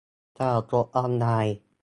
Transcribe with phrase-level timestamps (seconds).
[0.39, 1.55] ข่าวสดออนไลน์